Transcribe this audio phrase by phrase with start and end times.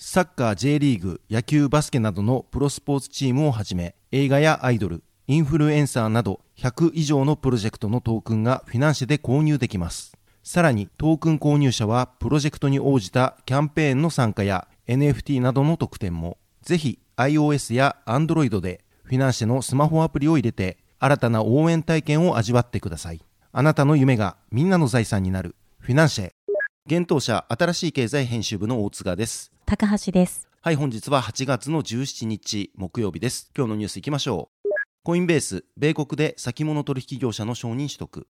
[0.00, 23.20] サッカー J リーグ野球バスケなどのプロスポーツチームをはじめ映画やアイドルインフルエンサーなど100以上のプロジェクトのトークンがフィナンシェで購入できますさらにトークン購入者はプロジェクトに応じたキャンペーンの参加や NFT などの特典もぜひ iOS や Android でフィナンシェのスマホアプリを入れて新たな応援体験を味わってください。
[23.50, 26.30] あなたの夢がみんなの財産になるフィナンシェ。
[26.86, 29.50] 現当社新しい経済編集部の大塚です。
[29.68, 30.48] 高橋です。
[30.62, 33.50] はい、本日は8月の17日木曜日です。
[33.54, 34.68] 今日のニュースいきましょう。
[35.04, 38.26] コインベース、米国で先物取引業者の承認取得。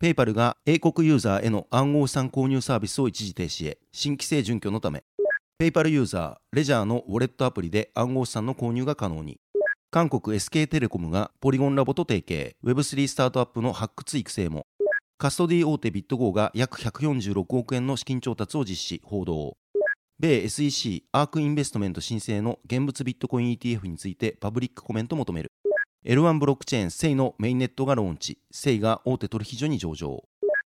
[0.00, 5.04] ペイパルが英国ユーザーへの暗号資産購入サービスを一時停止へ、新規制準拠のため。
[5.58, 9.38] ペイパルユーザー、レジャーのウォレットアプリで暗号資産の購入が可能に。
[9.90, 14.66] 韓国 SK テレコムがポリゴンラボと提携、Web3 スタートアップの発掘育成も。
[15.18, 19.58] カストディ大手ビットゴーが約146億円の資金調達を実施、報道。
[20.20, 25.50] 米 SEC アークインベストメント申請の現物ビットコイン ETF についてパブリックコメント求める。
[26.04, 30.22] L1 ブロックチェーン SEI のメインネットがローンチ、SEI が大手取引所に上場。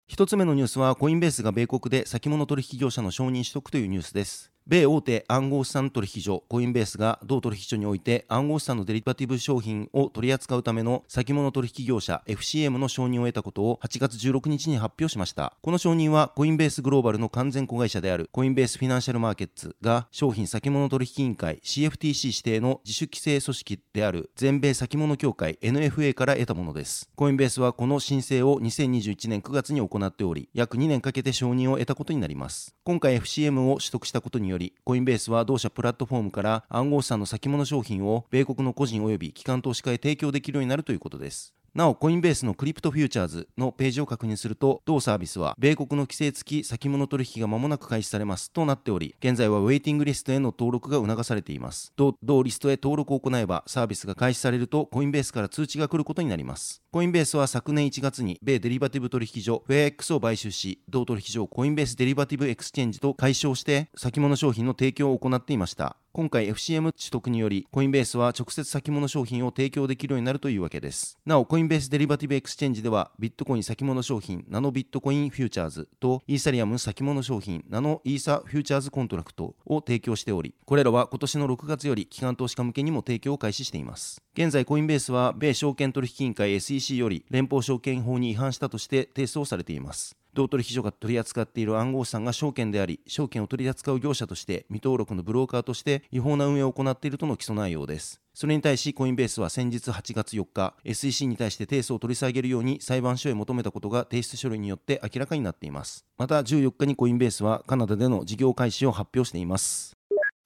[0.06, 4.52] 一つ目のニュースはコインベースが米国で先物取引業者の承認取得というニュースです。
[4.70, 15.54] 米大手暗号資産取引所コインベースが同取引所において暗号資産のデリバティブ商品を取り扱うための先物取引業者 FCM の承認を得たことを8月16日に発表しました。
[15.62, 27.10] この承認はコインベースグローバルの完全子会社であるコインベースフィナンシャルマーケッツが商品先物取引委員会 CFTC 指定の自主規制組織である全米先物協会 NFA から得たものです。
[27.16, 32.76] コインベースはこの申請を2021年9月に行っており約2年かけて承認を得たことになります。
[32.84, 41.57] 今回 FCM を取得したことによりコインベースは同社プラットフォームから暗号資産の先物商品を米国の個人及び機関投資家へ提供できるようになるということです。
[41.74, 51.94] なお、コインベースのクリプトフューチャーズのページを確認すると、同サービスは、米国の規制付き先物取引が間もなく開始されますとなっており、現在はウェイティングリストへの登録が促されています。
[52.24, 56.82] 同リストへ登録を行えば、サービスが開始されると、コインベースから通知が来ることになります。
[56.92, 65.98] コインベースは昨年1月に、米デリバティブ取引所、フェア X を買収し、同取引所をコインベースデリバティブエクスチェンジと改称して、先物商品の提供を行っていました。
[66.18, 71.20] 今回 FCM 取得により、コインベースは直接先物商品を提供できるようになるというわけです。
[71.28, 84.24] なお、コインベースデリバティブエクスチェンジでは、ビットコイン先物商品、ナノビットコインフューチャーズと、イーサリアム先物商品、ナノイーサフューチャーズコントラクトを提供しており、これらは今年の6月より機関投資家向けにも提供を開始しています。
[84.34, 90.18] 現在、コインベースは、米証券取引委員会 SEC より連邦証券法に違反したとして提訴をされています。
[90.38, 98.22] 同取引所が取り扱っている暗号資産が証券であり、証券を取り扱う業者として未登録のブローカーとして違法な運営を行っているとの起訴内容です。
[98.36, 106.06] それに対しコインベースは先日8月4日、SEC に対して提訴を取り下げるように裁判所へ求めたことが提出書類によって明らかになっています。
[106.20, 109.98] また14日にコインベースはカナダでの事業開始を発表しています。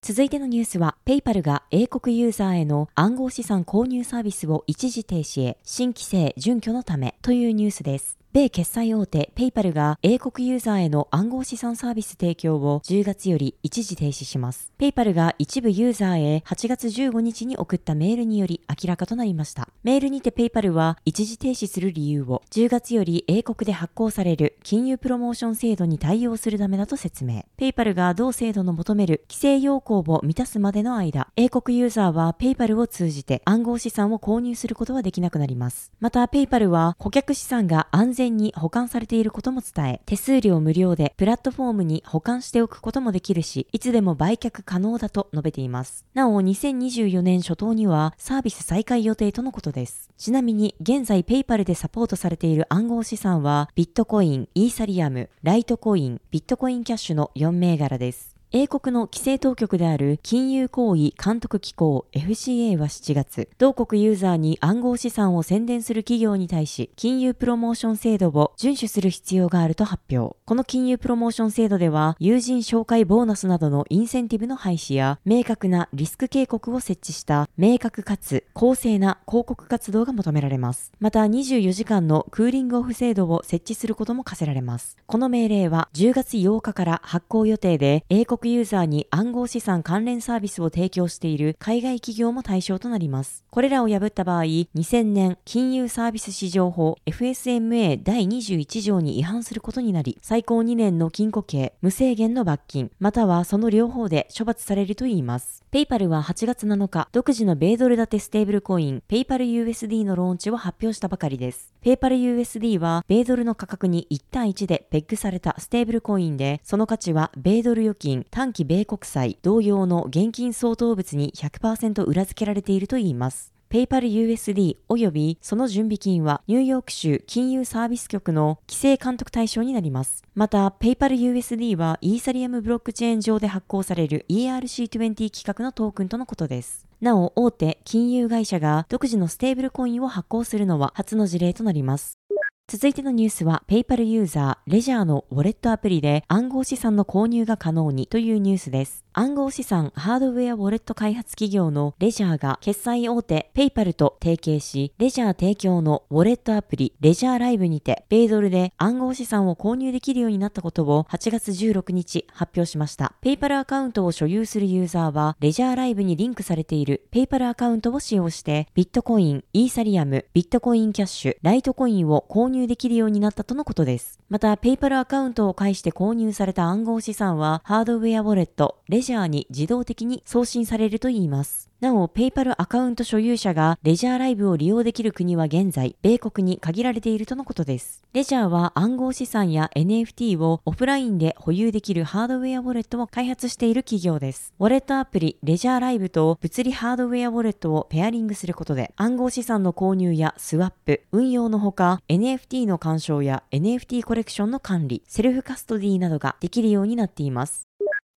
[0.02, 8.21] 続いてのニュースは、ペイパルが英国ユーザーへの暗号資産購入サービスを一時停止へ、新規制準拠のためというニュースです。
[8.34, 14.72] 米決済大手ペイパルが英国ユーザーへの暗号資産サービス提供を10月より一時停止します。
[14.78, 19.68] ペイパルが一部ユーザーへ8月15日に送ったメールにより明らかとなりました。
[19.84, 27.44] メールにてペイパルは一時停止する理由を10月より英国で発効される金融プロモーション制度に対応するためだと説明。
[27.58, 35.92] ペイパルが同制度の求める規制要項を満たすまでの間、英国ユーザーはペイパルを通じて暗号資産を購入することはできなくなります。
[36.00, 46.06] また、ペイパルは顧客資産が安全に保管されていることも伝え、手数料無料でプラットフォームに保管しておくこともできるし、いつでも売却可能だと述べています。
[46.14, 50.10] なお、2024年初頭にはサービス再開予定とのことです。
[50.18, 58.31] ちなみに、現在ペイパルでサポートされている暗号資産は、ビットコイン、イーサリアム、ライトコイン、ビットコインキャッシュの4銘柄です。
[58.54, 70.36] 英国の規制当局である金融行為監督機構 FCA は7月、同国ユーザーに暗号資産を宣伝する企業に対し、金融プロモーション制度を遵守する必要があると発表。
[70.44, 80.92] この金融プロモーション制度では、友人紹介ボーナスなどのインセンティブの廃止や、明確なリスク警告を設置した明確かつ公正な広告活動が求められます。
[81.00, 84.98] また、24時間のクーリングオフ制度を設置することも課せられます。
[85.06, 93.44] この命令は10月8日から発効予定で、英国ユーザーに暗号資産関連サービスを提供している海外企業も対象となります。
[93.50, 105.64] これらを破った場合、2000年金融サービス市場法 FSMA 第21条に違反することになり、最高2年の禁錮刑、無制限の罰金、またはその両方で処罰されるといいます。
[105.72, 111.74] ペイパルは8月7日、独自の米ドル建てステーブルコイン、ペイパル USD のローンチを発表したばかりです。
[111.84, 123.52] ペイパル USD は、米ドルの価格に1対1でペッグされたステーブルコインで、その価値は米ドル預金、短期米国債、同様の現金相当物に100%裏付けられているといいます。
[123.70, 130.24] ペイパル USD 及びその準備金はニューヨーク州金融サービス局の規制監督対象になります。
[130.36, 136.91] また、ペイパル USD はイーサリアムブロックチェーン上で発行される ERC20 規格のトークンとのことです。
[137.02, 142.20] なお、大手金融会社が独自のステーブルコインを発行するのは初の事例となります。
[142.68, 149.04] 続いてのニュースは、PayPal ユーザー、レジャーのウォレットアプリで暗号資産の購入が可能にというニュースです。
[149.14, 163.14] 暗号資産ハードウェアウォレット開発企業のレジャーが決済大手ペイパルと提携し、レジャー提供のウォレットアプリレジャーライブにて、米ドルで暗号資産を購入できるようになったことを8月16日発表しました。
[163.20, 174.22] ペイパルアカウントを所有するユーザーは、レジャーライブにリンクされているペイパルアカウントを使用して、ビットコイン、イーサリアム、ビットコインキャッシュ、ライトコインを購入できるようになったとのことです。
[174.30, 181.72] また、ペイパルアカウントを介して購入された暗号資産は、ハードウェアウォレット、レジャーに自動的に送信されるといいます。
[181.82, 188.04] なお、ペイパルアカウント所有者がレジャーライブを利用できる国は現在、米国に限られているとのことです。
[188.14, 194.54] レジャーは暗号資産や NFT をオフラインで保有できるハードウェアウォレットを開発している企業です。
[194.60, 207.64] ウォレットアプリ、レジャーライブと物理ハードウェアウォレットをペアリングすることで、暗号資産の購入やスワップ、運用のほか、NFT の干渉や NFT コレクションの管理、セルフカストディなどができるようになっています。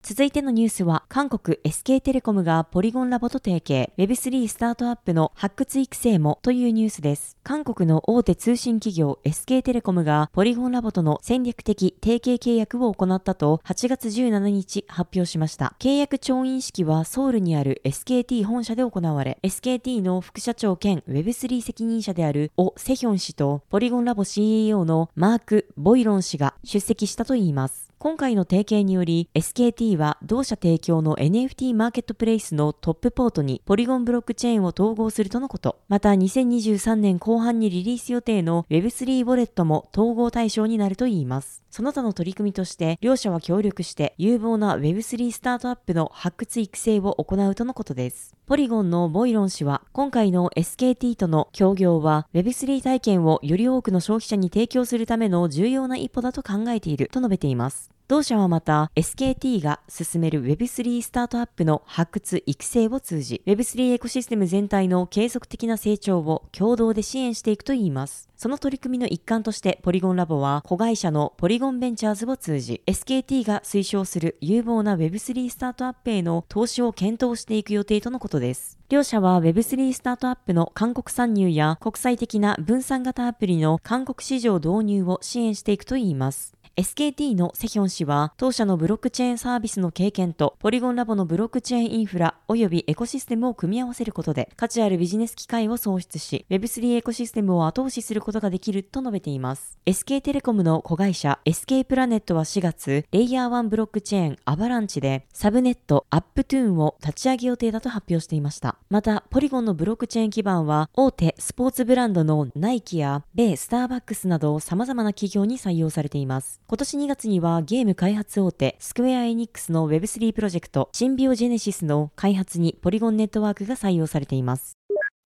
[0.06, 7.38] 続いてのニュースは、韓国 SK テレコムがポリゴンラボと提携、Web3 スタートアップの発掘育成もというニュースです。
[7.42, 15.74] 韓国の大手通信企業 SK テレコムがポリゴンラボとの戦略的提携契約を行ったと8月17日発表しました。
[15.78, 27.83] 契約調印式はソウルにある SKT 本社で行われ、SKT の副社長兼 Web3 責任者であるオ・セヒョン氏とポリゴンラボ CEO のマーク・ボイロン氏が出席したといいます。
[28.04, 35.80] 今回の提携により SKT は同社提供の NFT マーケットプレイスのトップポートにポリゴンブロックチェーンを統合するとのこと。
[35.88, 41.62] また2023年後半にリリース予定の Web3 ウォレットも統合対象になるといいます。
[41.70, 48.34] その他の取り組みとして両社は協力して有望な Web3 スタートアップの発掘育成を行うとのことです。
[48.44, 57.93] ポリゴンのボイロン氏は今回の SKT との協業は Web3 体験をより多くの消費者に提供するための重要な一歩だと考えていると述べています。
[58.14, 68.30] 同社はまた SKT が進める Web3 スタートアップの発掘育成を通じ Web3 エコシステム全体の継続的な成長を共同で支援していくといいます。
[68.36, 78.78] その取り組みの一環としてポリゴンラボは子会社のポリゴンベンチャーズを通じ SKT が推奨する有望な Web3 スタートアップへの投資を検討していく予定とのことです。
[78.90, 86.54] 両社は Web3 スタートアップの韓国参入や国際的な分散型アプリの韓国市場導入を支援していくといいます。
[86.76, 99.78] SKT のセヒョン氏は、当社のブロックチェーンサービスの経験と、ポリゴンラボのブロックチェーンインフラ及びエコシステムを組み合わせることで、価値あるビジネス機会を創出し、Web3 エコシステムを後押しすることができると述べています。
[99.86, 108.78] SK テレコムの子会社 SK プラネットは4月、レイヤー1ブロックチェーンアバランチで、サブネットアップトゥーンを立ち上げ予定だと発表していました。
[108.90, 116.63] また、ポリゴンのブロックチェーン基盤は、大手スポーツブランドのナイキや米スターバックスなど様々な企業に採用されています。
[116.66, 124.78] 今年2月にはゲーム開発大手スクウェアエニックスの Web3 プロジェクトシンビオジェネシスの開発にポリゴンネットワークが採用されています。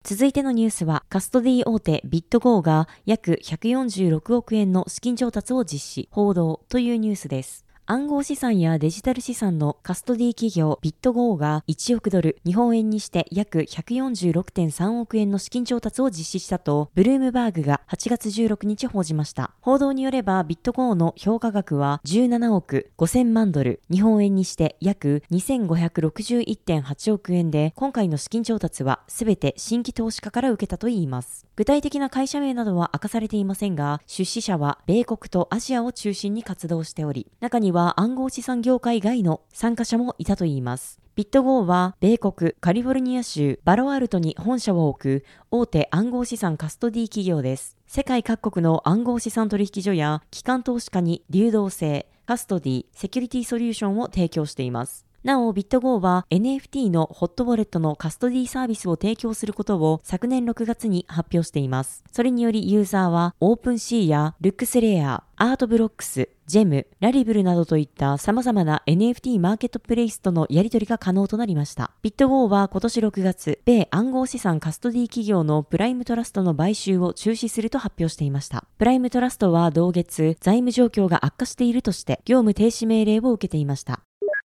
[0.02, 7.67] 続いてのニュースは、カストディ大手ビットゴーが約146億円の資金調達を実施、報道というニュースです。
[7.90, 19.52] 暗号資産やデジタル資産のカストディ企業ビットゴーが1億ドル、日本円にして約146.3億円の資金調達を実施したと、ブルームバーグが8月16日報じました。
[19.62, 31.47] 報道によれば、ビットゴーの評価額は17億5000万ドル、日本円にして約2561.8億円で、今回の資金調達はすべて新規投資家から受けたといいます。
[31.57, 40.99] 具体的な会社名などは明かされていませんが、出資者は米国とアジアを中心に活動しており、中には暗号資産業界外の参加者もいたといいます。
[41.14, 47.76] ビットゴーは米国カリフォルニア州パロアルトに本社を置く大手暗号資産カストディ企業です。
[47.87, 55.07] 世界各国の暗号資産取引所や機関投資家に流動性、カストディ、セキュリティソリューションを提供しています。
[55.28, 62.02] なお、ビットゴーは NFT のホットウォレットのカストディサービスを提供することを昨年6月に発表しています。
[62.11, 71.90] それによりユーザーはオープンシーやルックスレア、アートブロックス、ジェム、ラリブルなどといった様々な NFT マーケットプレイスとのやり取りが可能となりました。
[72.00, 78.64] ビットゴーは今年6月、米暗号資産カストディ企業のプライムトラストの買収を中止すると発表していました。
[78.78, 84.07] プライムトラストは同月、財務状況が悪化しているとして業務停止命令を受けていました。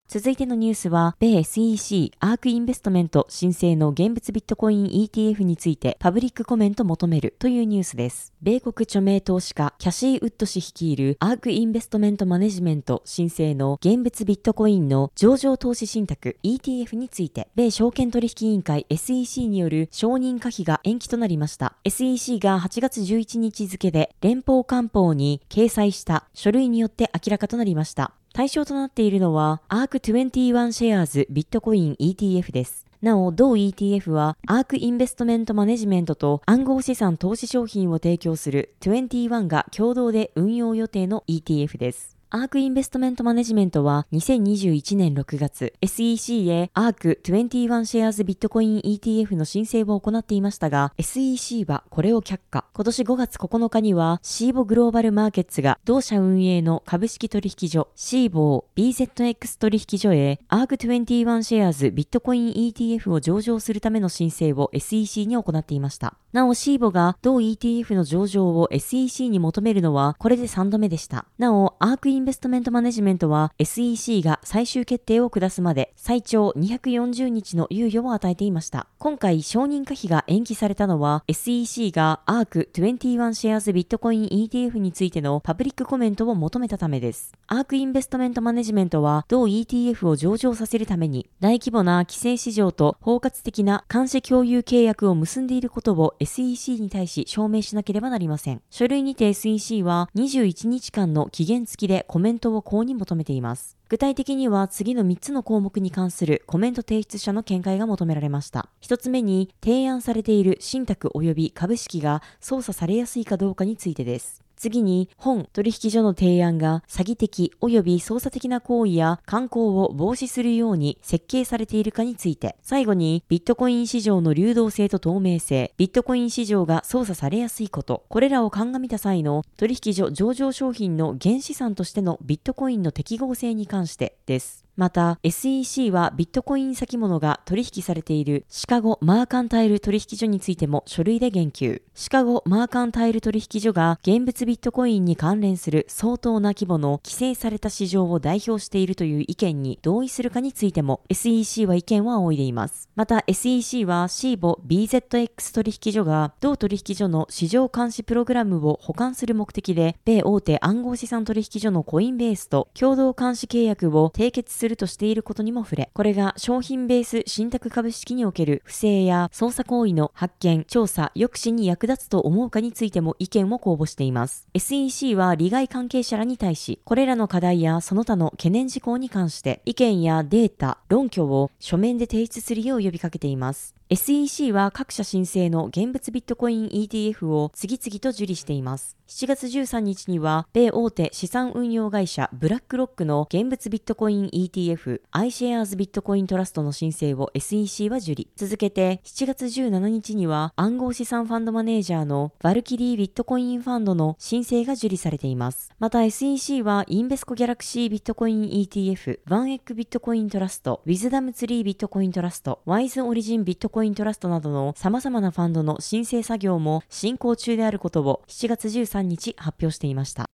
[0.06, 8.32] 続いてのニュースは、米 SEC アークインベストメント申請の現物ビットコイン ETF についてパブリックコメント求めるというニュースです。
[8.40, 21.76] 米国著名投資家キャシー・ウッド氏率いるアークインベストメントマネジメント申請の現物ビットコインの上場投資信託 ETF について、米証券取引委員会 SEC による承認可否が延期となりました。
[21.82, 28.12] SEC が8月11日付で連邦官報に掲載した書類によって明らかとなりました。
[28.35, 32.85] 対象となっているのは ARC21 シェアーズビットコイン ETF です。
[33.00, 42.13] なお、同 ETF は、アークインベストメントマネジメントと暗号資産投資商品を提供する21が共同で運用予定の ETF です。
[42.37, 52.64] アークインベストメントマネジメントは2021年6月、SEC へアーク21シェアーズビットコイン ETF の申請を行っていましたが、SEC はこれを却下。
[52.75, 66.17] 今年5月9日には、シーボグローバルマーケッツが同社運営の株式取引所、シーボー BZX 取引所へ、アーク21シェアーズビットコイン ETF を上場するための申請を SEC に行っていました。
[66.33, 71.26] なお、シーボが同 ETF の上場を SEC に求めるのは、これで3度目でした。
[71.38, 78.87] なお、アークインンベストメントマネジメントは SEC が最終決定を下すまで最長240日の猶予を与えていました。
[78.99, 87.35] 今回承認可否が延期されたのは SEC が ARK21 シェアーズビットコイン ETF についてのパブリックコメントを求めたためです。
[87.49, 98.62] ARK インベストメントマネジメントは同 ETF を上場させるために大規模な規制市場と包括的な監視共有契約を結んでいることを SEC に対し証明しなければなりません。
[98.71, 103.76] 書類にて SEC は21日間の期限付きでコメントを公に求めています。
[103.88, 108.68] 具体的には次の3つの項目に関するコメント提出者の見解が求められました。
[108.83, 114.44] 1つ目に提案されている信託及び株式が操作されやすいかどうかについてです。
[114.64, 134.63] 次に、本取引所の提案が詐欺的及び操作的な行為や観光を防止するように設計されているかについて、最後に、ビットコイン市場の流動性と透明性、ビットコイン市場が操作されやすいこと、これらを鑑みた際の取引所上場商品の原資産としてのビットコインの適合性に関してです。
[134.76, 141.83] また SEC はビットコイン先物が取引されているシカゴマーカンタイル取引所についても書類で言及。
[141.95, 152.88] シカゴマーカンタイル取引所が現物ビットコインに関連する相当な規模の規制された市場を代表しているという意見に同意するかについても SEC は意見を仰いでいます。
[152.97, 174.49] また SEC はシーボ BZX 取引所が同取引所の市場監視プログラムを保管する目的で米大手暗号資産取引所のコインベースと共同監視契約を締結するするとしていることにも触れ、これが商品ベース信託株式における不正や操作行為の発見、調査、抑止に役立つと思うかについても意見を公募しています。
[174.54, 183.75] SEC は利害関係者らに対し、これらの課題やその他の懸念事項に関して意見やデータ、論拠を書面で提出するよう呼びかけています。
[183.91, 188.97] SEC は各社申請の現物ビットコイン ETF を次々と受理しています。
[189.07, 198.29] 7月13日には、米大手資産運用会社ブラックロックの現物ビットコイン ETF iShares ビットコイントラストの申請を SEC は受理。
[198.35, 205.71] 続けて、7月17日には暗号資産ファンドマネージャーのバルキリービットコインファンドの申請が受理されています。
[205.79, 220.26] また SEC はインベスコギャラクシービットコイン ETF、ワンエッグビットコイントラスト、ウィズダムツリービットコイントラスト、ワイズオリジンビットコインコイントラストなどの様々なファンドの申請作業も進行中であることを7月13日発表していました。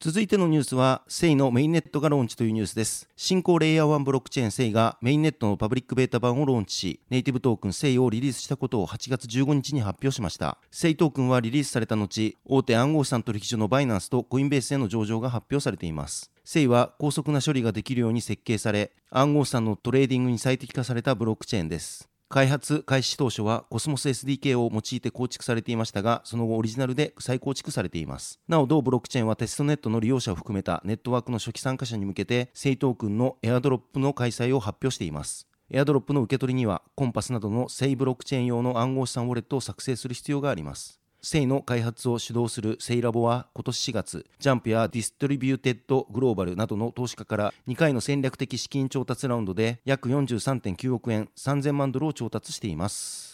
[0.00, 3.08] 続いてのニュースは、セイのメインネットがローンチというニュースです。
[3.16, 10.58] 新興レイヤー1ブロックチェーンセイがメインネットのパブリックベータ版をローンチし、ネイティブトークンセイをリリースしたことを8月15日に発表しました。
[10.70, 16.30] セイトークンはリリースされた後、大手暗号資産取引所のバイナンスとコインベースへの上場が発表されています。
[16.44, 22.10] セイは高速な処理ができるように設計され、暗号資産のトレーディングに最適化されたブロックチェーンです。
[22.34, 28.40] 開発開始当初はコスモス SDK を用いて構築されていましたが、その後オリジナルで再構築されています。
[28.48, 35.46] なお、同ブロックチェーンはテストネットの利用者を含めたネットワークの初期参加者に向けて、セイトークンのエアドロップの開催を発表しています。
[35.70, 41.03] エアドロップの受け取りには、コンパスなどのセイブロックチェーン用の暗号資産ウォレットを作成する必要があります。
[41.24, 53.33] セイの開発を主導するセイラボは今年4月、ジャンプやディストリビューテッドグローバルなどの投資家から2回の戦略的資金調達ラウンドで約43.9億円3000万ドルを調達しています。